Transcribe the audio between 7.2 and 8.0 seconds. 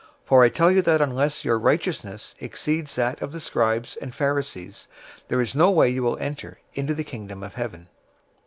of Heaven.